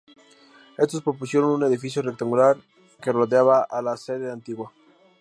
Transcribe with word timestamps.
Estos 0.79 1.03
propusieron 1.03 1.51
un 1.51 1.63
edificio 1.63 2.01
rectangular 2.01 2.57
que 3.03 3.11
rodeaba 3.11 3.67
la 3.83 3.95
sede 3.97 4.31
antigua. 4.31 4.71